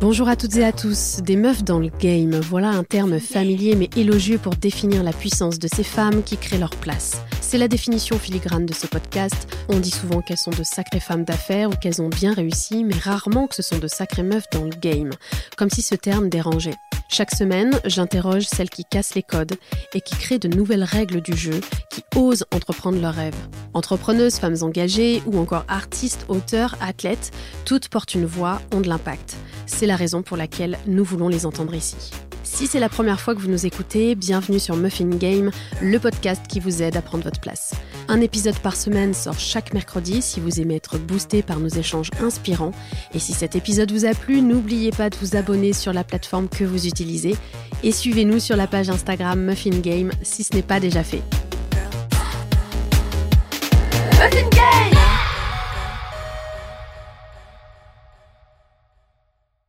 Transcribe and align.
Bonjour 0.00 0.30
à 0.30 0.36
toutes 0.36 0.56
et 0.56 0.64
à 0.64 0.72
tous, 0.72 1.18
des 1.22 1.36
meufs 1.36 1.62
dans 1.62 1.78
le 1.78 1.90
game, 2.00 2.34
voilà 2.40 2.70
un 2.70 2.84
terme 2.84 3.20
familier 3.20 3.76
mais 3.76 3.90
élogieux 3.96 4.38
pour 4.38 4.54
définir 4.56 5.02
la 5.02 5.12
puissance 5.12 5.58
de 5.58 5.68
ces 5.68 5.84
femmes 5.84 6.22
qui 6.22 6.38
créent 6.38 6.56
leur 6.56 6.70
place. 6.70 7.20
C'est 7.42 7.58
la 7.58 7.68
définition 7.68 8.18
filigrane 8.18 8.64
de 8.64 8.72
ce 8.72 8.86
podcast. 8.86 9.46
On 9.68 9.78
dit 9.78 9.90
souvent 9.90 10.22
qu'elles 10.22 10.38
sont 10.38 10.52
de 10.52 10.62
sacrées 10.62 11.00
femmes 11.00 11.24
d'affaires 11.24 11.68
ou 11.68 11.74
qu'elles 11.74 12.00
ont 12.00 12.08
bien 12.08 12.32
réussi, 12.32 12.82
mais 12.82 12.94
rarement 12.94 13.46
que 13.46 13.54
ce 13.54 13.62
sont 13.62 13.78
de 13.78 13.88
sacrées 13.88 14.22
meufs 14.22 14.48
dans 14.52 14.64
le 14.64 14.70
game, 14.70 15.10
comme 15.58 15.68
si 15.68 15.82
ce 15.82 15.96
terme 15.96 16.30
dérangeait. 16.30 16.78
Chaque 17.12 17.34
semaine, 17.34 17.80
j'interroge 17.84 18.44
celles 18.44 18.70
qui 18.70 18.84
cassent 18.84 19.16
les 19.16 19.24
codes 19.24 19.54
et 19.94 20.00
qui 20.00 20.14
créent 20.14 20.38
de 20.38 20.46
nouvelles 20.46 20.84
règles 20.84 21.20
du 21.20 21.36
jeu, 21.36 21.60
qui 21.90 22.04
osent 22.14 22.44
entreprendre 22.54 23.00
leurs 23.00 23.14
rêves. 23.14 23.34
Entrepreneuses, 23.74 24.36
femmes 24.36 24.58
engagées 24.62 25.20
ou 25.26 25.36
encore 25.40 25.64
artistes, 25.66 26.24
auteurs, 26.28 26.76
athlètes, 26.80 27.32
toutes 27.64 27.88
portent 27.88 28.14
une 28.14 28.26
voix, 28.26 28.62
ont 28.72 28.80
de 28.80 28.88
l'impact. 28.88 29.36
C'est 29.66 29.86
la 29.86 29.96
raison 29.96 30.22
pour 30.22 30.36
laquelle 30.36 30.78
nous 30.86 31.02
voulons 31.02 31.28
les 31.28 31.46
entendre 31.46 31.74
ici. 31.74 32.12
Si 32.52 32.66
c'est 32.66 32.80
la 32.80 32.88
première 32.90 33.20
fois 33.20 33.34
que 33.34 33.40
vous 33.40 33.48
nous 33.48 33.64
écoutez, 33.64 34.14
bienvenue 34.16 34.58
sur 34.58 34.76
Muffin 34.76 35.08
Game, 35.08 35.50
le 35.80 35.98
podcast 35.98 36.42
qui 36.46 36.60
vous 36.60 36.82
aide 36.82 36.96
à 36.96 37.00
prendre 37.00 37.24
votre 37.24 37.40
place. 37.40 37.72
Un 38.08 38.20
épisode 38.20 38.58
par 38.58 38.76
semaine 38.76 39.14
sort 39.14 39.38
chaque 39.38 39.72
mercredi 39.72 40.20
si 40.20 40.40
vous 40.40 40.60
aimez 40.60 40.74
être 40.74 40.98
boosté 40.98 41.42
par 41.42 41.60
nos 41.60 41.68
échanges 41.68 42.10
inspirants. 42.20 42.72
Et 43.14 43.18
si 43.18 43.32
cet 43.32 43.54
épisode 43.54 43.92
vous 43.92 44.04
a 44.04 44.14
plu, 44.14 44.42
n'oubliez 44.42 44.90
pas 44.90 45.08
de 45.08 45.16
vous 45.22 45.36
abonner 45.36 45.72
sur 45.72 45.92
la 45.92 46.04
plateforme 46.04 46.48
que 46.48 46.64
vous 46.64 46.86
utilisez 46.86 47.36
et 47.82 47.92
suivez-nous 47.92 48.40
sur 48.40 48.56
la 48.56 48.66
page 48.66 48.90
Instagram 48.90 49.40
Muffin 49.40 49.78
Game 49.78 50.10
si 50.22 50.42
ce 50.42 50.54
n'est 50.54 50.62
pas 50.62 50.80
déjà 50.80 51.04
fait. 51.04 51.22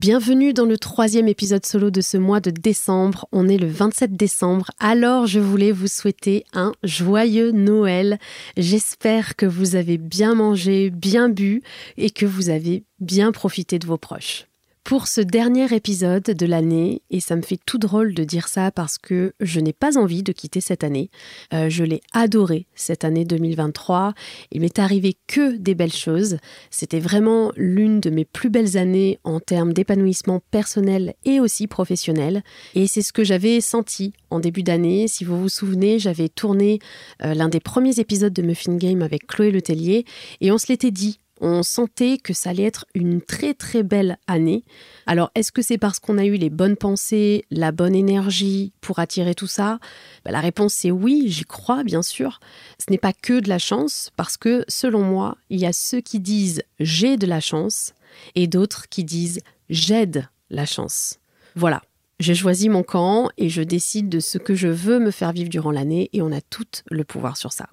Bienvenue 0.01 0.51
dans 0.51 0.65
le 0.65 0.79
troisième 0.79 1.27
épisode 1.27 1.63
solo 1.63 1.91
de 1.91 2.01
ce 2.01 2.17
mois 2.17 2.39
de 2.39 2.49
décembre. 2.49 3.27
On 3.31 3.47
est 3.47 3.59
le 3.59 3.67
27 3.67 4.13
décembre, 4.13 4.71
alors 4.79 5.27
je 5.27 5.39
voulais 5.39 5.71
vous 5.71 5.85
souhaiter 5.85 6.43
un 6.53 6.71
joyeux 6.81 7.51
Noël. 7.51 8.17
J'espère 8.57 9.35
que 9.35 9.45
vous 9.45 9.75
avez 9.75 9.99
bien 9.99 10.33
mangé, 10.33 10.89
bien 10.89 11.29
bu 11.29 11.61
et 11.97 12.09
que 12.09 12.25
vous 12.25 12.49
avez 12.49 12.83
bien 12.99 13.31
profité 13.31 13.77
de 13.77 13.85
vos 13.85 13.99
proches 13.99 14.47
pour 14.83 15.07
ce 15.07 15.21
dernier 15.21 15.73
épisode 15.73 16.23
de 16.23 16.45
l'année, 16.45 17.01
et 17.11 17.19
ça 17.19 17.35
me 17.35 17.41
fait 17.41 17.59
tout 17.65 17.77
drôle 17.77 18.13
de 18.13 18.23
dire 18.23 18.47
ça 18.47 18.71
parce 18.71 18.97
que 18.97 19.33
je 19.39 19.59
n'ai 19.59 19.73
pas 19.73 19.97
envie 19.97 20.23
de 20.23 20.31
quitter 20.31 20.59
cette 20.59 20.83
année. 20.83 21.09
Euh, 21.53 21.69
je 21.69 21.83
l'ai 21.83 22.01
adoré 22.13 22.67
cette 22.75 23.05
année 23.05 23.23
2023. 23.23 24.13
Il 24.51 24.61
m'est 24.61 24.79
arrivé 24.79 25.15
que 25.27 25.55
des 25.55 25.75
belles 25.75 25.93
choses. 25.93 26.37
C'était 26.71 26.99
vraiment 26.99 27.51
l'une 27.55 27.99
de 27.99 28.09
mes 28.09 28.25
plus 28.25 28.49
belles 28.49 28.77
années 28.77 29.19
en 29.23 29.39
termes 29.39 29.71
d'épanouissement 29.71 30.41
personnel 30.51 31.13
et 31.25 31.39
aussi 31.39 31.67
professionnel. 31.67 32.43
Et 32.75 32.87
c'est 32.87 33.01
ce 33.01 33.13
que 33.13 33.23
j'avais 33.23 33.61
senti 33.61 34.13
en 34.29 34.39
début 34.39 34.63
d'année. 34.63 35.07
Si 35.07 35.23
vous 35.23 35.39
vous 35.39 35.49
souvenez, 35.49 35.99
j'avais 35.99 36.27
tourné 36.27 36.79
euh, 37.23 37.33
l'un 37.33 37.49
des 37.49 37.59
premiers 37.61 37.99
épisodes 37.99 38.33
de 38.33 38.41
Muffin 38.41 38.75
Game 38.75 39.01
avec 39.01 39.27
Chloé 39.27 39.51
Letellier 39.51 40.05
et 40.41 40.51
on 40.51 40.57
se 40.57 40.67
l'était 40.67 40.91
dit 40.91 41.20
on 41.41 41.63
sentait 41.63 42.17
que 42.17 42.33
ça 42.33 42.51
allait 42.51 42.63
être 42.63 42.85
une 42.93 43.21
très 43.21 43.53
très 43.53 43.83
belle 43.83 44.17
année. 44.27 44.63
Alors 45.07 45.31
est-ce 45.35 45.51
que 45.51 45.61
c'est 45.61 45.77
parce 45.77 45.99
qu'on 45.99 46.17
a 46.17 46.25
eu 46.25 46.35
les 46.35 46.49
bonnes 46.49 46.77
pensées, 46.77 47.45
la 47.51 47.71
bonne 47.71 47.95
énergie 47.95 48.71
pour 48.79 48.99
attirer 48.99 49.35
tout 49.35 49.47
ça? 49.47 49.79
Bah, 50.23 50.31
La 50.31 50.39
réponse 50.39 50.73
c'est 50.73 50.91
oui, 50.91 51.25
j'y 51.27 51.43
crois 51.43 51.83
bien 51.83 52.03
sûr. 52.03 52.39
Ce 52.79 52.89
n'est 52.91 52.97
pas 52.97 53.13
que 53.13 53.39
de 53.39 53.49
la 53.49 53.59
chance, 53.59 54.11
parce 54.15 54.37
que 54.37 54.63
selon 54.67 55.01
moi, 55.01 55.37
il 55.49 55.59
y 55.59 55.65
a 55.65 55.73
ceux 55.73 56.01
qui 56.01 56.19
disent 56.19 56.61
j'ai 56.79 57.17
de 57.17 57.27
la 57.27 57.39
chance 57.41 57.93
et 58.35 58.47
d'autres 58.47 58.87
qui 58.89 59.03
disent 59.03 59.41
j'aide 59.69 60.29
la 60.49 60.65
chance. 60.65 61.17
Voilà, 61.55 61.81
j'ai 62.19 62.35
choisi 62.35 62.69
mon 62.69 62.83
camp 62.83 63.29
et 63.37 63.49
je 63.49 63.61
décide 63.61 64.07
de 64.07 64.19
ce 64.19 64.37
que 64.37 64.53
je 64.53 64.67
veux 64.67 64.99
me 64.99 65.11
faire 65.11 65.31
vivre 65.31 65.49
durant 65.49 65.71
l'année 65.71 66.09
et 66.13 66.21
on 66.21 66.31
a 66.31 66.39
tout 66.39 66.67
le 66.89 67.03
pouvoir 67.03 67.35
sur 67.35 67.51
ça. 67.51 67.67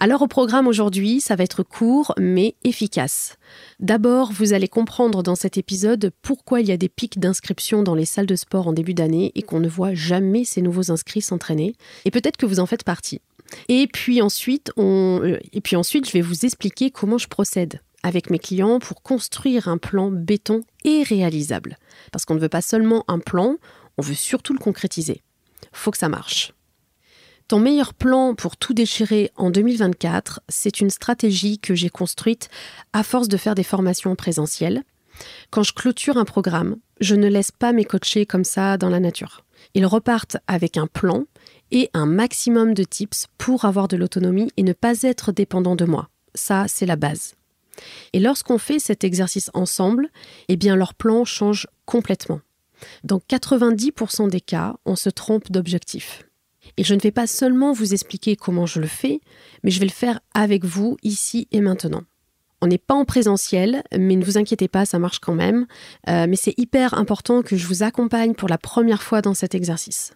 Alors 0.00 0.22
au 0.22 0.28
programme 0.28 0.68
aujourd'hui, 0.68 1.20
ça 1.20 1.34
va 1.34 1.42
être 1.42 1.64
court 1.64 2.14
mais 2.18 2.54
efficace. 2.62 3.36
D'abord, 3.80 4.30
vous 4.30 4.52
allez 4.52 4.68
comprendre 4.68 5.24
dans 5.24 5.34
cet 5.34 5.58
épisode 5.58 6.12
pourquoi 6.22 6.60
il 6.60 6.68
y 6.68 6.72
a 6.72 6.76
des 6.76 6.88
pics 6.88 7.18
d'inscription 7.18 7.82
dans 7.82 7.96
les 7.96 8.04
salles 8.04 8.26
de 8.26 8.36
sport 8.36 8.68
en 8.68 8.72
début 8.72 8.94
d'année 8.94 9.32
et 9.34 9.42
qu'on 9.42 9.58
ne 9.58 9.68
voit 9.68 9.94
jamais 9.94 10.44
ces 10.44 10.62
nouveaux 10.62 10.92
inscrits 10.92 11.20
s'entraîner. 11.20 11.74
Et 12.04 12.12
peut-être 12.12 12.36
que 12.36 12.46
vous 12.46 12.60
en 12.60 12.66
faites 12.66 12.84
partie. 12.84 13.20
Et 13.68 13.88
puis 13.88 14.22
ensuite. 14.22 14.70
Euh, 14.78 15.36
et 15.52 15.60
puis 15.60 15.74
ensuite, 15.74 16.06
je 16.06 16.12
vais 16.12 16.20
vous 16.20 16.44
expliquer 16.44 16.92
comment 16.92 17.18
je 17.18 17.26
procède 17.26 17.80
avec 18.04 18.30
mes 18.30 18.38
clients 18.38 18.78
pour 18.78 19.02
construire 19.02 19.66
un 19.66 19.78
plan 19.78 20.12
béton 20.12 20.60
et 20.84 21.02
réalisable. 21.02 21.76
Parce 22.12 22.24
qu'on 22.24 22.36
ne 22.36 22.40
veut 22.40 22.48
pas 22.48 22.62
seulement 22.62 23.04
un 23.08 23.18
plan, 23.18 23.56
on 23.96 24.02
veut 24.02 24.14
surtout 24.14 24.52
le 24.52 24.60
concrétiser. 24.60 25.22
Faut 25.72 25.90
que 25.90 25.98
ça 25.98 26.08
marche. 26.08 26.52
Ton 27.48 27.60
meilleur 27.60 27.94
plan 27.94 28.34
pour 28.34 28.58
tout 28.58 28.74
déchirer 28.74 29.32
en 29.36 29.48
2024, 29.48 30.42
c'est 30.50 30.82
une 30.82 30.90
stratégie 30.90 31.58
que 31.58 31.74
j'ai 31.74 31.88
construite 31.88 32.50
à 32.92 33.02
force 33.02 33.26
de 33.26 33.38
faire 33.38 33.54
des 33.54 33.62
formations 33.62 34.14
présentielles. 34.16 34.82
Quand 35.48 35.62
je 35.62 35.72
clôture 35.72 36.18
un 36.18 36.26
programme, 36.26 36.76
je 37.00 37.14
ne 37.14 37.26
laisse 37.26 37.50
pas 37.50 37.72
mes 37.72 37.86
coachés 37.86 38.26
comme 38.26 38.44
ça 38.44 38.76
dans 38.76 38.90
la 38.90 39.00
nature. 39.00 39.46
Ils 39.72 39.86
repartent 39.86 40.36
avec 40.46 40.76
un 40.76 40.86
plan 40.86 41.24
et 41.70 41.88
un 41.94 42.04
maximum 42.04 42.74
de 42.74 42.84
tips 42.84 43.28
pour 43.38 43.64
avoir 43.64 43.88
de 43.88 43.96
l'autonomie 43.96 44.52
et 44.58 44.62
ne 44.62 44.74
pas 44.74 45.00
être 45.00 45.32
dépendant 45.32 45.74
de 45.74 45.86
moi. 45.86 46.10
Ça, 46.34 46.66
c'est 46.68 46.86
la 46.86 46.96
base. 46.96 47.34
Et 48.12 48.20
lorsqu'on 48.20 48.58
fait 48.58 48.78
cet 48.78 49.04
exercice 49.04 49.50
ensemble, 49.54 50.10
eh 50.48 50.56
bien 50.56 50.76
leur 50.76 50.92
plan 50.92 51.24
change 51.24 51.66
complètement. 51.86 52.42
Dans 53.04 53.20
90% 53.20 54.28
des 54.28 54.42
cas, 54.42 54.76
on 54.84 54.96
se 54.96 55.08
trompe 55.08 55.50
d'objectif. 55.50 56.27
Et 56.78 56.84
je 56.84 56.94
ne 56.94 57.00
vais 57.00 57.10
pas 57.10 57.26
seulement 57.26 57.72
vous 57.72 57.92
expliquer 57.92 58.36
comment 58.36 58.64
je 58.64 58.80
le 58.80 58.86
fais, 58.86 59.20
mais 59.64 59.70
je 59.70 59.80
vais 59.80 59.86
le 59.86 59.90
faire 59.90 60.20
avec 60.32 60.64
vous 60.64 60.96
ici 61.02 61.48
et 61.50 61.60
maintenant. 61.60 62.04
On 62.60 62.68
n'est 62.68 62.78
pas 62.78 62.94
en 62.94 63.04
présentiel, 63.04 63.82
mais 63.96 64.14
ne 64.14 64.24
vous 64.24 64.38
inquiétez 64.38 64.68
pas, 64.68 64.86
ça 64.86 65.00
marche 65.00 65.18
quand 65.18 65.34
même. 65.34 65.66
Euh, 66.08 66.26
mais 66.28 66.36
c'est 66.36 66.54
hyper 66.56 66.94
important 66.94 67.42
que 67.42 67.56
je 67.56 67.66
vous 67.66 67.82
accompagne 67.82 68.34
pour 68.34 68.48
la 68.48 68.58
première 68.58 69.02
fois 69.02 69.22
dans 69.22 69.34
cet 69.34 69.56
exercice. 69.56 70.12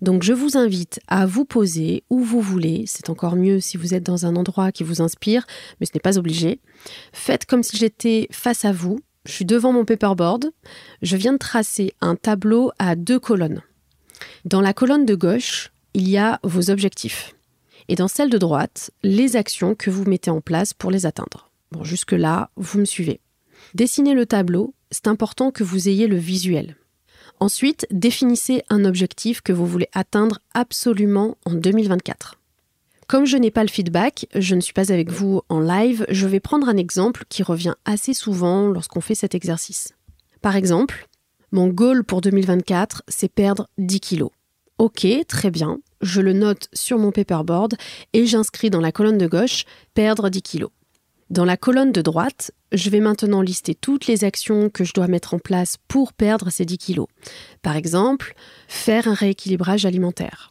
Donc 0.00 0.22
je 0.22 0.32
vous 0.32 0.56
invite 0.56 1.00
à 1.06 1.26
vous 1.26 1.44
poser 1.44 2.04
où 2.08 2.20
vous 2.20 2.40
voulez, 2.40 2.84
c'est 2.86 3.10
encore 3.10 3.36
mieux 3.36 3.60
si 3.60 3.76
vous 3.76 3.92
êtes 3.92 4.02
dans 4.02 4.24
un 4.24 4.36
endroit 4.36 4.72
qui 4.72 4.84
vous 4.84 5.02
inspire, 5.02 5.46
mais 5.78 5.86
ce 5.86 5.92
n'est 5.94 6.00
pas 6.00 6.18
obligé. 6.18 6.60
Faites 7.12 7.44
comme 7.44 7.62
si 7.62 7.76
j'étais 7.76 8.26
face 8.30 8.64
à 8.64 8.72
vous, 8.72 9.00
je 9.26 9.32
suis 9.32 9.44
devant 9.44 9.72
mon 9.72 9.84
paperboard, 9.84 10.50
je 11.02 11.16
viens 11.16 11.32
de 11.32 11.38
tracer 11.38 11.92
un 12.00 12.16
tableau 12.16 12.72
à 12.78 12.96
deux 12.96 13.18
colonnes. 13.18 13.62
Dans 14.44 14.60
la 14.60 14.72
colonne 14.72 15.06
de 15.06 15.14
gauche, 15.14 15.70
il 15.94 16.08
y 16.08 16.16
a 16.16 16.40
vos 16.42 16.70
objectifs. 16.70 17.34
Et 17.88 17.96
dans 17.96 18.08
celle 18.08 18.30
de 18.30 18.38
droite, 18.38 18.90
les 19.02 19.36
actions 19.36 19.74
que 19.74 19.90
vous 19.90 20.04
mettez 20.04 20.30
en 20.30 20.40
place 20.40 20.74
pour 20.74 20.90
les 20.90 21.06
atteindre. 21.06 21.50
Bon, 21.72 21.84
jusque-là, 21.84 22.50
vous 22.56 22.78
me 22.78 22.84
suivez. 22.84 23.20
Dessinez 23.74 24.14
le 24.14 24.26
tableau, 24.26 24.74
c'est 24.90 25.08
important 25.08 25.50
que 25.50 25.64
vous 25.64 25.88
ayez 25.88 26.06
le 26.06 26.16
visuel. 26.16 26.76
Ensuite, 27.38 27.86
définissez 27.90 28.62
un 28.68 28.84
objectif 28.84 29.40
que 29.40 29.52
vous 29.52 29.66
voulez 29.66 29.88
atteindre 29.92 30.40
absolument 30.54 31.36
en 31.46 31.54
2024. 31.54 32.36
Comme 33.06 33.24
je 33.24 33.36
n'ai 33.36 33.50
pas 33.50 33.64
le 33.64 33.70
feedback, 33.70 34.26
je 34.36 34.54
ne 34.54 34.60
suis 34.60 34.72
pas 34.72 34.92
avec 34.92 35.10
vous 35.10 35.42
en 35.48 35.58
live, 35.58 36.06
je 36.10 36.28
vais 36.28 36.38
prendre 36.38 36.68
un 36.68 36.76
exemple 36.76 37.24
qui 37.28 37.42
revient 37.42 37.74
assez 37.84 38.14
souvent 38.14 38.68
lorsqu'on 38.68 39.00
fait 39.00 39.14
cet 39.14 39.34
exercice. 39.34 39.94
Par 40.42 40.54
exemple, 40.54 41.08
mon 41.50 41.66
goal 41.66 42.04
pour 42.04 42.20
2024, 42.20 43.02
c'est 43.08 43.32
perdre 43.32 43.68
10 43.78 44.00
kilos. 44.00 44.30
Ok, 44.80 45.06
très 45.28 45.50
bien. 45.50 45.78
Je 46.00 46.22
le 46.22 46.32
note 46.32 46.68
sur 46.72 46.96
mon 46.96 47.12
paperboard 47.12 47.74
et 48.14 48.24
j'inscris 48.24 48.70
dans 48.70 48.80
la 48.80 48.92
colonne 48.92 49.18
de 49.18 49.26
gauche 49.26 49.66
perdre 49.92 50.30
10 50.30 50.40
kilos. 50.40 50.70
Dans 51.28 51.44
la 51.44 51.58
colonne 51.58 51.92
de 51.92 52.00
droite, 52.00 52.52
je 52.72 52.88
vais 52.88 53.00
maintenant 53.00 53.42
lister 53.42 53.74
toutes 53.74 54.06
les 54.06 54.24
actions 54.24 54.70
que 54.70 54.84
je 54.84 54.94
dois 54.94 55.06
mettre 55.06 55.34
en 55.34 55.38
place 55.38 55.76
pour 55.86 56.14
perdre 56.14 56.48
ces 56.48 56.64
10 56.64 56.78
kilos. 56.78 57.08
Par 57.60 57.76
exemple, 57.76 58.32
faire 58.68 59.06
un 59.06 59.12
rééquilibrage 59.12 59.84
alimentaire. 59.84 60.50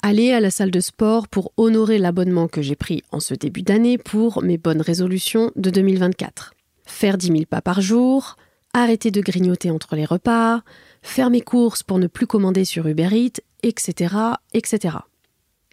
Aller 0.00 0.32
à 0.32 0.40
la 0.40 0.50
salle 0.50 0.70
de 0.70 0.80
sport 0.80 1.28
pour 1.28 1.52
honorer 1.58 1.98
l'abonnement 1.98 2.48
que 2.48 2.62
j'ai 2.62 2.76
pris 2.76 3.02
en 3.12 3.20
ce 3.20 3.34
début 3.34 3.62
d'année 3.62 3.98
pour 3.98 4.42
mes 4.42 4.56
bonnes 4.56 4.80
résolutions 4.80 5.52
de 5.54 5.68
2024. 5.68 6.54
Faire 6.86 7.18
10 7.18 7.26
000 7.26 7.40
pas 7.44 7.60
par 7.60 7.82
jour, 7.82 8.36
arrêter 8.72 9.10
de 9.10 9.20
grignoter 9.20 9.70
entre 9.70 9.96
les 9.96 10.06
repas, 10.06 10.62
faire 11.06 11.30
mes 11.30 11.40
courses 11.40 11.82
pour 11.82 11.98
ne 11.98 12.06
plus 12.06 12.26
commander 12.26 12.64
sur 12.64 12.86
Uber 12.86 13.08
Eats, 13.12 13.40
etc., 13.62 14.14
etc. 14.52 14.98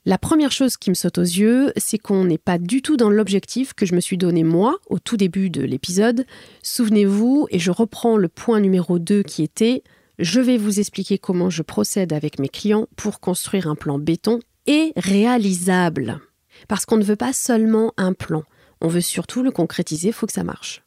La 0.05 0.17
première 0.17 0.51
chose 0.51 0.75
qui 0.75 0.89
me 0.89 0.95
saute 0.95 1.17
aux 1.17 1.21
yeux, 1.21 1.71
c'est 1.77 1.97
qu'on 1.97 2.25
n'est 2.25 2.37
pas 2.37 2.57
du 2.57 2.81
tout 2.81 2.97
dans 2.97 3.09
l'objectif 3.09 3.73
que 3.73 3.85
je 3.85 3.95
me 3.95 4.01
suis 4.01 4.17
donné 4.17 4.43
moi 4.43 4.77
au 4.89 4.99
tout 4.99 5.15
début 5.15 5.49
de 5.49 5.61
l'épisode. 5.61 6.25
Souvenez-vous, 6.61 7.47
et 7.51 7.59
je 7.59 7.71
reprends 7.71 8.17
le 8.17 8.27
point 8.27 8.59
numéro 8.59 8.99
2 8.99 9.23
qui 9.23 9.43
était 9.43 9.83
je 10.19 10.39
vais 10.39 10.57
vous 10.57 10.79
expliquer 10.79 11.17
comment 11.17 11.49
je 11.49 11.63
procède 11.63 12.13
avec 12.13 12.37
mes 12.37 12.49
clients 12.49 12.87
pour 12.95 13.19
construire 13.19 13.67
un 13.67 13.75
plan 13.75 13.97
béton 13.97 14.39
et 14.67 14.93
réalisable. 14.95 16.19
Parce 16.67 16.85
qu'on 16.85 16.97
ne 16.97 17.03
veut 17.03 17.15
pas 17.15 17.33
seulement 17.33 17.93
un 17.97 18.13
plan, 18.13 18.43
on 18.81 18.87
veut 18.87 19.01
surtout 19.01 19.41
le 19.41 19.51
concrétiser, 19.51 20.09
il 20.09 20.13
faut 20.13 20.27
que 20.27 20.33
ça 20.33 20.43
marche. 20.43 20.82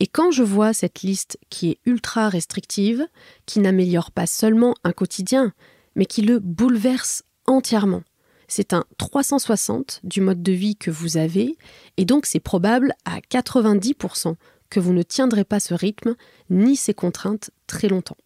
Et 0.00 0.06
quand 0.06 0.30
je 0.30 0.42
vois 0.42 0.72
cette 0.72 1.02
liste 1.02 1.38
qui 1.50 1.70
est 1.70 1.78
ultra 1.84 2.30
restrictive, 2.30 3.06
qui 3.44 3.60
n'améliore 3.60 4.10
pas 4.10 4.26
seulement 4.26 4.74
un 4.82 4.92
quotidien, 4.92 5.52
mais 5.94 6.06
qui 6.06 6.22
le 6.22 6.38
bouleverse 6.38 7.22
entièrement, 7.46 8.02
c'est 8.48 8.72
un 8.72 8.84
360 8.98 10.00
du 10.02 10.22
mode 10.22 10.42
de 10.42 10.52
vie 10.52 10.74
que 10.74 10.90
vous 10.90 11.18
avez, 11.18 11.56
et 11.98 12.06
donc 12.06 12.26
c'est 12.26 12.40
probable 12.40 12.94
à 13.04 13.20
90% 13.20 14.34
que 14.70 14.80
vous 14.80 14.92
ne 14.92 15.02
tiendrez 15.02 15.44
pas 15.44 15.60
ce 15.60 15.74
rythme 15.74 16.16
ni 16.48 16.76
ces 16.76 16.94
contraintes 16.94 17.50
très 17.66 17.88
longtemps. 17.88 18.16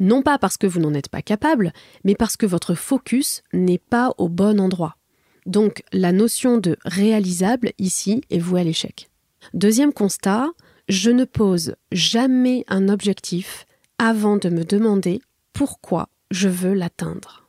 Non 0.00 0.22
pas 0.22 0.38
parce 0.38 0.56
que 0.56 0.66
vous 0.66 0.80
n'en 0.80 0.94
êtes 0.94 1.10
pas 1.10 1.22
capable, 1.22 1.72
mais 2.04 2.14
parce 2.14 2.36
que 2.36 2.46
votre 2.46 2.74
focus 2.74 3.42
n'est 3.52 3.78
pas 3.78 4.14
au 4.16 4.28
bon 4.28 4.58
endroit. 4.58 4.96
Donc 5.44 5.82
la 5.92 6.12
notion 6.12 6.56
de 6.56 6.78
réalisable 6.84 7.72
ici 7.78 8.22
est 8.30 8.38
vouée 8.38 8.62
à 8.62 8.64
l'échec. 8.64 9.10
Deuxième 9.52 9.92
constat, 9.92 10.48
je 10.88 11.10
ne 11.10 11.24
pose 11.24 11.76
jamais 11.92 12.64
un 12.68 12.88
objectif 12.88 13.66
avant 13.98 14.36
de 14.36 14.48
me 14.48 14.64
demander 14.64 15.20
pourquoi 15.52 16.08
je 16.30 16.48
veux 16.48 16.74
l'atteindre. 16.74 17.44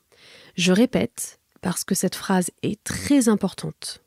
Je 0.56 0.72
répète, 0.72 1.40
parce 1.62 1.84
que 1.84 1.96
cette 1.96 2.16
phrase 2.16 2.52
est 2.62 2.82
très 2.84 3.28
importante. 3.28 4.02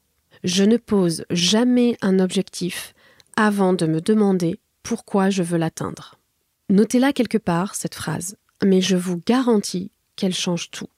Je 0.45 0.65
ne 0.65 0.77
pose 0.77 1.25
jamais 1.31 1.97
un 2.01 2.21
objectif 2.21 2.95
avant 3.37 3.73
de 3.73 3.87
me 3.87 4.01
demander 4.01 4.59
pourquoi 4.83 5.31
je 5.31 5.43
veux 5.43 5.59
l'atteindre. 5.59 6.19
Notez-la 6.71 7.13
quelque 7.13 7.39
part, 7.39 7.75
cette 7.75 7.95
phrase, 7.95 8.37
mais 8.65 8.81
je 8.81 8.97
vous 8.97 9.21
garantis 9.27 9.91
qu'elle 10.17 10.35
change 10.35 10.71
tout. 10.71 10.89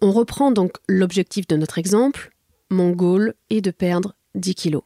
On 0.00 0.12
reprend 0.12 0.52
donc 0.52 0.76
l'objectif 0.88 1.46
de 1.48 1.56
notre 1.56 1.78
exemple. 1.78 2.32
Mon 2.70 2.90
goal 2.90 3.34
est 3.50 3.60
de 3.60 3.70
perdre 3.70 4.14
10 4.36 4.54
kilos. 4.54 4.84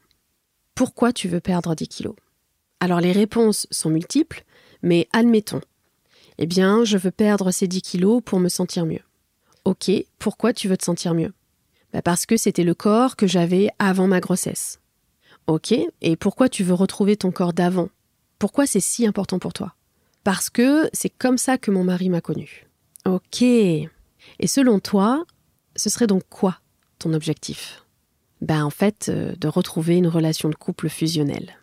Pourquoi 0.74 1.12
tu 1.12 1.28
veux 1.28 1.40
perdre 1.40 1.74
10 1.74 1.88
kilos? 1.88 2.14
Alors 2.82 3.00
les 3.00 3.12
réponses 3.12 3.68
sont 3.70 3.90
multiples, 3.90 4.42
mais 4.82 5.06
admettons. 5.12 5.60
Eh 6.38 6.46
bien, 6.46 6.82
je 6.82 6.98
veux 6.98 7.12
perdre 7.12 7.52
ces 7.52 7.68
10 7.68 7.80
kilos 7.80 8.20
pour 8.24 8.40
me 8.40 8.48
sentir 8.48 8.86
mieux. 8.86 9.02
Ok, 9.64 9.88
pourquoi 10.18 10.52
tu 10.52 10.66
veux 10.66 10.76
te 10.76 10.84
sentir 10.84 11.14
mieux? 11.14 11.32
Bah, 11.92 12.02
Parce 12.02 12.26
que 12.26 12.36
c'était 12.36 12.64
le 12.64 12.74
corps 12.74 13.14
que 13.14 13.28
j'avais 13.28 13.68
avant 13.78 14.08
ma 14.08 14.18
grossesse. 14.18 14.80
Ok, 15.46 15.72
et 16.00 16.16
pourquoi 16.16 16.48
tu 16.48 16.64
veux 16.64 16.74
retrouver 16.74 17.16
ton 17.16 17.30
corps 17.30 17.52
d'avant? 17.52 17.88
Pourquoi 18.40 18.66
c'est 18.66 18.80
si 18.80 19.06
important 19.06 19.38
pour 19.38 19.52
toi? 19.52 19.76
Parce 20.24 20.50
que 20.50 20.90
c'est 20.92 21.16
comme 21.16 21.38
ça 21.38 21.58
que 21.58 21.70
mon 21.70 21.84
mari 21.84 22.08
m'a 22.08 22.20
connu. 22.20 22.66
Ok. 23.04 23.42
Et 23.42 23.88
selon 24.46 24.80
toi, 24.80 25.24
ce 25.76 25.88
serait 25.88 26.08
donc 26.08 26.24
quoi 26.28 26.58
ton 26.98 27.12
objectif? 27.12 27.84
Ben 28.40 28.64
en 28.64 28.70
fait, 28.70 29.06
euh, 29.08 29.36
de 29.36 29.46
retrouver 29.46 29.98
une 29.98 30.08
relation 30.08 30.48
de 30.48 30.56
couple 30.56 30.88
fusionnelle. 30.88 31.61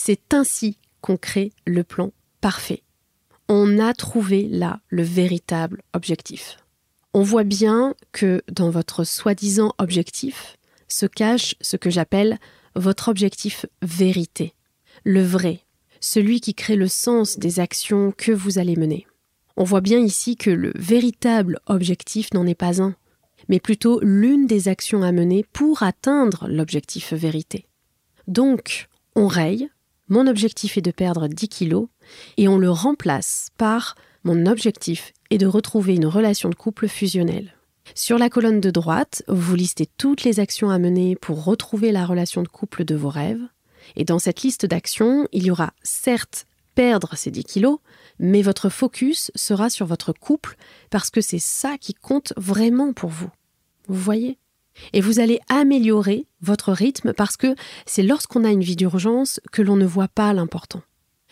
C'est 0.00 0.32
ainsi 0.32 0.78
qu'on 1.00 1.16
crée 1.16 1.52
le 1.66 1.82
plan 1.82 2.12
parfait. 2.40 2.84
On 3.48 3.80
a 3.80 3.92
trouvé 3.94 4.46
là 4.48 4.80
le 4.86 5.02
véritable 5.02 5.82
objectif. 5.92 6.58
On 7.14 7.22
voit 7.22 7.42
bien 7.42 7.96
que 8.12 8.40
dans 8.48 8.70
votre 8.70 9.02
soi-disant 9.02 9.74
objectif 9.78 10.56
se 10.86 11.04
cache 11.04 11.56
ce 11.60 11.76
que 11.76 11.90
j'appelle 11.90 12.38
votre 12.76 13.08
objectif 13.08 13.66
vérité, 13.82 14.54
le 15.02 15.20
vrai, 15.20 15.62
celui 16.00 16.40
qui 16.40 16.54
crée 16.54 16.76
le 16.76 16.88
sens 16.88 17.36
des 17.36 17.58
actions 17.58 18.12
que 18.16 18.30
vous 18.30 18.60
allez 18.60 18.76
mener. 18.76 19.04
On 19.56 19.64
voit 19.64 19.80
bien 19.80 19.98
ici 19.98 20.36
que 20.36 20.50
le 20.50 20.72
véritable 20.76 21.58
objectif 21.66 22.32
n'en 22.32 22.46
est 22.46 22.54
pas 22.54 22.80
un, 22.80 22.94
mais 23.48 23.58
plutôt 23.58 23.98
l'une 24.00 24.46
des 24.46 24.68
actions 24.68 25.02
à 25.02 25.10
mener 25.10 25.44
pour 25.52 25.82
atteindre 25.82 26.46
l'objectif 26.48 27.12
vérité. 27.12 27.66
Donc, 28.28 28.88
on 29.16 29.26
raye, 29.26 29.68
mon 30.08 30.26
objectif 30.26 30.78
est 30.78 30.82
de 30.82 30.90
perdre 30.90 31.28
10 31.28 31.48
kilos, 31.48 31.88
et 32.36 32.48
on 32.48 32.58
le 32.58 32.70
remplace 32.70 33.48
par 33.58 33.94
mon 34.24 34.46
objectif 34.46 35.12
est 35.30 35.38
de 35.38 35.46
retrouver 35.46 35.94
une 35.94 36.06
relation 36.06 36.48
de 36.48 36.54
couple 36.54 36.88
fusionnelle. 36.88 37.54
Sur 37.94 38.18
la 38.18 38.28
colonne 38.28 38.60
de 38.60 38.70
droite, 38.70 39.22
vous 39.28 39.54
listez 39.54 39.86
toutes 39.96 40.24
les 40.24 40.40
actions 40.40 40.70
à 40.70 40.78
mener 40.78 41.16
pour 41.16 41.44
retrouver 41.44 41.92
la 41.92 42.04
relation 42.04 42.42
de 42.42 42.48
couple 42.48 42.84
de 42.84 42.94
vos 42.94 43.08
rêves. 43.08 43.46
Et 43.96 44.04
dans 44.04 44.18
cette 44.18 44.42
liste 44.42 44.66
d'actions, 44.66 45.26
il 45.32 45.44
y 45.44 45.50
aura 45.50 45.72
certes 45.82 46.46
perdre 46.74 47.16
ces 47.16 47.30
10 47.30 47.44
kilos, 47.44 47.78
mais 48.18 48.42
votre 48.42 48.68
focus 48.68 49.30
sera 49.34 49.70
sur 49.70 49.86
votre 49.86 50.12
couple 50.12 50.56
parce 50.90 51.10
que 51.10 51.20
c'est 51.20 51.38
ça 51.38 51.76
qui 51.78 51.94
compte 51.94 52.32
vraiment 52.36 52.92
pour 52.92 53.10
vous. 53.10 53.30
Vous 53.88 54.00
voyez? 54.00 54.38
Et 54.92 55.00
vous 55.00 55.20
allez 55.20 55.40
améliorer 55.48 56.26
votre 56.40 56.72
rythme 56.72 57.12
parce 57.12 57.36
que 57.36 57.54
c'est 57.86 58.02
lorsqu'on 58.02 58.44
a 58.44 58.50
une 58.50 58.62
vie 58.62 58.76
d'urgence 58.76 59.40
que 59.52 59.62
l'on 59.62 59.76
ne 59.76 59.86
voit 59.86 60.08
pas 60.08 60.32
l'important. 60.32 60.82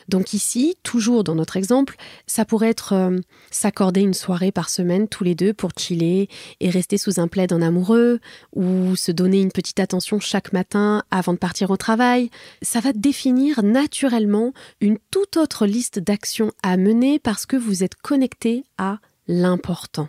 Donc 0.09 0.33
ici, 0.33 0.77
toujours 0.83 1.25
dans 1.25 1.35
notre 1.35 1.57
exemple, 1.57 1.97
ça 2.27 2.45
pourrait 2.45 2.69
être 2.69 2.93
euh, 2.93 3.19
s'accorder 3.51 4.03
une 4.03 4.15
soirée 4.15 4.53
par 4.53 4.71
semaine 4.71 5.09
tous 5.09 5.25
les 5.25 5.35
deux 5.35 5.53
pour 5.53 5.71
chiller 5.77 6.29
et 6.61 6.71
rester 6.71 6.97
sous 6.97 7.19
un 7.19 7.27
plaid 7.27 7.53
en 7.53 7.61
amoureux, 7.61 8.21
ou 8.55 8.95
se 8.95 9.11
donner 9.11 9.41
une 9.41 9.51
petite 9.51 9.81
attention 9.81 10.21
chaque 10.21 10.53
matin 10.53 11.03
avant 11.11 11.33
de 11.33 11.39
partir 11.39 11.71
au 11.71 11.77
travail. 11.77 12.31
Ça 12.63 12.81
va 12.81 12.93
définir 12.93 13.65
naturellement 13.65 14.53
une 14.81 14.99
toute 15.11 15.37
autre 15.37 15.67
liste 15.67 15.99
d'actions 15.99 16.53
à 16.63 16.77
mener 16.77 17.19
parce 17.19 17.47
que 17.47 17.57
vous 17.57 17.83
êtes 17.83 17.97
connecté 17.97 18.65
à 18.79 18.99
l'important. 19.27 20.09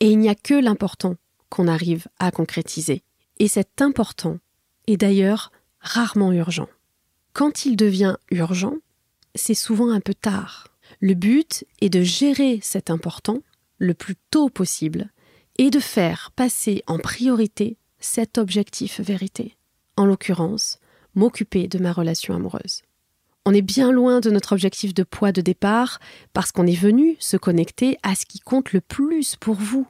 Et 0.00 0.10
il 0.10 0.18
n'y 0.18 0.28
a 0.28 0.34
que 0.34 0.54
l'important 0.54 1.16
qu'on 1.50 1.68
arrive 1.68 2.06
à 2.18 2.30
concrétiser. 2.30 3.02
Et 3.38 3.48
cet 3.48 3.82
important 3.82 4.38
est 4.86 4.96
d'ailleurs 4.96 5.52
rarement 5.80 6.32
urgent. 6.32 6.68
Quand 7.32 7.64
il 7.64 7.76
devient 7.76 8.16
urgent, 8.30 8.76
c'est 9.34 9.54
souvent 9.54 9.90
un 9.90 10.00
peu 10.00 10.14
tard. 10.14 10.68
Le 11.00 11.14
but 11.14 11.64
est 11.80 11.88
de 11.88 12.02
gérer 12.02 12.60
cet 12.62 12.90
important 12.90 13.42
le 13.78 13.94
plus 13.94 14.16
tôt 14.30 14.48
possible 14.48 15.10
et 15.58 15.70
de 15.70 15.80
faire 15.80 16.32
passer 16.34 16.82
en 16.86 16.98
priorité 16.98 17.76
cet 17.98 18.38
objectif 18.38 19.00
vérité. 19.00 19.56
En 19.96 20.06
l'occurrence, 20.06 20.78
m'occuper 21.14 21.68
de 21.68 21.78
ma 21.78 21.92
relation 21.92 22.34
amoureuse. 22.34 22.82
On 23.46 23.54
est 23.54 23.62
bien 23.62 23.90
loin 23.90 24.20
de 24.20 24.30
notre 24.30 24.52
objectif 24.52 24.94
de 24.94 25.02
poids 25.02 25.32
de 25.32 25.40
départ 25.40 25.98
parce 26.32 26.52
qu'on 26.52 26.66
est 26.66 26.78
venu 26.78 27.16
se 27.20 27.36
connecter 27.36 27.96
à 28.02 28.14
ce 28.14 28.26
qui 28.26 28.38
compte 28.38 28.72
le 28.72 28.80
plus 28.80 29.36
pour 29.36 29.54
vous, 29.54 29.86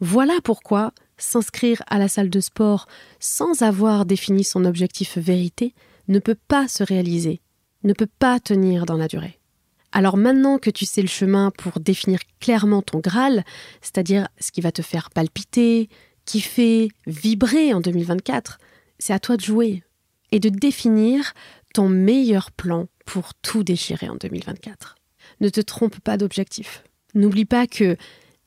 voilà 0.00 0.38
pourquoi 0.42 0.92
s'inscrire 1.18 1.82
à 1.88 1.98
la 1.98 2.08
salle 2.08 2.30
de 2.30 2.40
sport 2.40 2.86
sans 3.18 3.62
avoir 3.62 4.06
défini 4.06 4.44
son 4.44 4.64
objectif 4.64 5.18
vérité 5.18 5.74
ne 6.08 6.18
peut 6.18 6.38
pas 6.48 6.68
se 6.68 6.82
réaliser, 6.82 7.40
ne 7.84 7.92
peut 7.92 8.08
pas 8.18 8.40
tenir 8.40 8.86
dans 8.86 8.96
la 8.96 9.08
durée. 9.08 9.38
Alors 9.92 10.16
maintenant 10.16 10.58
que 10.58 10.70
tu 10.70 10.86
sais 10.86 11.02
le 11.02 11.08
chemin 11.08 11.50
pour 11.50 11.80
définir 11.80 12.20
clairement 12.40 12.80
ton 12.80 13.00
Graal, 13.00 13.44
c'est-à-dire 13.80 14.28
ce 14.38 14.52
qui 14.52 14.60
va 14.60 14.72
te 14.72 14.82
faire 14.82 15.10
palpiter, 15.10 15.88
kiffer, 16.24 16.90
vibrer 17.06 17.74
en 17.74 17.80
2024, 17.80 18.58
c'est 18.98 19.12
à 19.12 19.18
toi 19.18 19.36
de 19.36 19.42
jouer 19.42 19.82
et 20.32 20.38
de 20.38 20.48
définir 20.48 21.32
ton 21.74 21.88
meilleur 21.88 22.52
plan 22.52 22.86
pour 23.04 23.34
tout 23.34 23.64
déchirer 23.64 24.08
en 24.08 24.16
2024. 24.16 24.96
Ne 25.40 25.48
te 25.48 25.60
trompe 25.60 25.98
pas 26.00 26.16
d'objectif. 26.16 26.84
N'oublie 27.14 27.44
pas 27.44 27.66
que 27.66 27.96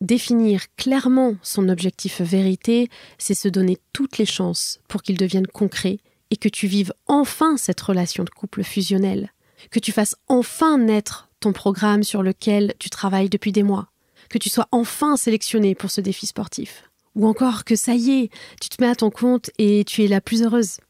Définir 0.03 0.65
clairement 0.75 1.37
son 1.41 1.69
objectif 1.69 2.19
vérité, 2.19 2.89
c'est 3.17 3.33
se 3.33 3.47
donner 3.47 3.77
toutes 3.93 4.17
les 4.17 4.25
chances 4.25 4.81
pour 4.89 5.01
qu'il 5.01 5.17
devienne 5.17 5.47
concret 5.47 5.99
et 6.29 6.35
que 6.35 6.49
tu 6.49 6.67
vives 6.67 6.91
enfin 7.07 7.55
cette 7.55 7.79
relation 7.79 8.25
de 8.25 8.29
couple 8.29 8.65
fusionnelle, 8.65 9.31
que 9.71 9.79
tu 9.79 9.93
fasses 9.93 10.17
enfin 10.27 10.77
naître 10.77 11.29
ton 11.39 11.53
programme 11.53 12.03
sur 12.03 12.21
lequel 12.21 12.73
tu 12.79 12.89
travailles 12.89 13.29
depuis 13.29 13.53
des 13.53 13.63
mois, 13.63 13.87
que 14.29 14.37
tu 14.37 14.49
sois 14.49 14.67
enfin 14.73 15.15
sélectionné 15.15 15.73
pour 15.73 15.89
ce 15.89 16.01
défi 16.01 16.27
sportif, 16.27 16.83
ou 17.15 17.25
encore 17.25 17.63
que 17.63 17.77
ça 17.77 17.95
y 17.95 18.23
est, 18.23 18.29
tu 18.59 18.67
te 18.67 18.83
mets 18.83 18.89
à 18.89 18.95
ton 18.95 19.09
compte 19.09 19.51
et 19.57 19.85
tu 19.85 20.03
es 20.03 20.07
la 20.07 20.19
plus 20.19 20.43
heureuse. 20.43 20.81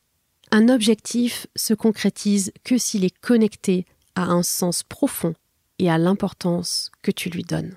Un 0.50 0.70
objectif 0.70 1.46
se 1.56 1.76
concrétise 1.76 2.52
que 2.64 2.80
s'il 2.80 3.06
est 3.06 3.16
connecté 3.20 3.86
à 4.16 4.24
un 4.24 4.42
sens 4.42 4.82
profond 4.82 5.36
et 5.78 5.92
à 5.92 6.00
l'importance 6.00 6.90
que 7.04 7.12
tu 7.12 7.30
lui 7.30 7.44
donnes. 7.44 7.76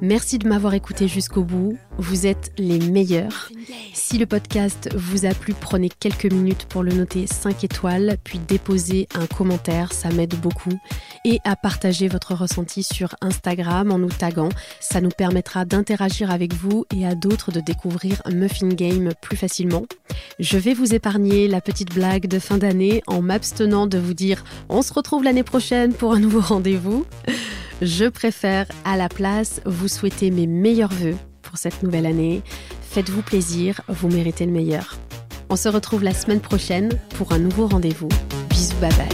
Merci 0.00 0.38
de 0.38 0.48
m'avoir 0.48 0.74
écouté 0.74 1.08
jusqu'au 1.08 1.44
bout. 1.44 1.78
Vous 1.98 2.26
êtes 2.26 2.52
les 2.58 2.78
meilleurs. 2.78 3.50
Si 3.92 4.18
le 4.18 4.26
podcast 4.26 4.90
vous 4.94 5.24
a 5.24 5.30
plu, 5.30 5.54
prenez 5.58 5.88
quelques 5.88 6.30
minutes 6.30 6.66
pour 6.68 6.82
le 6.82 6.92
noter 6.92 7.26
5 7.26 7.64
étoiles, 7.64 8.16
puis 8.22 8.38
déposer 8.38 9.08
un 9.14 9.26
commentaire, 9.26 9.92
ça 9.92 10.10
m'aide 10.10 10.34
beaucoup. 10.34 10.78
Et 11.24 11.38
à 11.44 11.56
partager 11.56 12.08
votre 12.08 12.34
ressenti 12.34 12.82
sur 12.82 13.14
Instagram 13.20 13.92
en 13.92 13.98
nous 13.98 14.10
taguant. 14.10 14.50
Ça 14.80 15.00
nous 15.00 15.10
permettra 15.10 15.64
d'interagir 15.64 16.30
avec 16.30 16.52
vous 16.52 16.84
et 16.94 17.06
à 17.06 17.14
d'autres 17.14 17.52
de 17.52 17.60
découvrir 17.60 18.20
Muffin 18.30 18.68
Game 18.68 19.12
plus 19.22 19.36
facilement. 19.36 19.84
Je 20.38 20.58
vais 20.58 20.74
vous 20.74 20.94
épargner 20.94 21.48
la 21.48 21.60
petite 21.60 21.94
blague 21.94 22.26
de 22.26 22.38
fin 22.38 22.58
d'année 22.58 23.02
en 23.06 23.22
m'abstenant 23.22 23.86
de 23.86 23.98
vous 23.98 24.14
dire 24.14 24.44
on 24.68 24.82
se 24.82 24.92
retrouve 24.92 25.24
l'année 25.24 25.44
prochaine 25.44 25.94
pour 25.94 26.12
un 26.12 26.18
nouveau 26.18 26.40
rendez-vous. 26.40 27.06
Je 27.82 28.06
préfère 28.06 28.66
à 28.84 28.96
la 28.96 29.08
place 29.08 29.60
vous 29.66 29.88
souhaiter 29.88 30.30
mes 30.30 30.46
meilleurs 30.46 30.92
voeux 30.92 31.16
pour 31.42 31.58
cette 31.58 31.82
nouvelle 31.82 32.06
année. 32.06 32.42
Faites-vous 32.90 33.22
plaisir, 33.22 33.80
vous 33.88 34.08
méritez 34.08 34.46
le 34.46 34.52
meilleur. 34.52 34.96
On 35.50 35.56
se 35.56 35.68
retrouve 35.68 36.04
la 36.04 36.14
semaine 36.14 36.40
prochaine 36.40 36.90
pour 37.16 37.32
un 37.32 37.38
nouveau 37.38 37.66
rendez-vous. 37.66 38.08
Bisous, 38.50 38.74
bye 38.80 38.90
bye. 38.94 39.08